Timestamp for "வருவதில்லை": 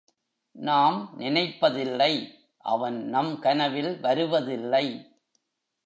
3.99-4.85